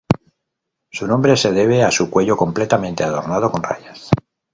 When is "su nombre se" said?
0.91-1.51